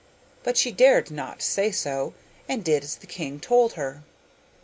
[0.41, 2.15] But she dared not say so,
[2.49, 4.01] and did as the king told her.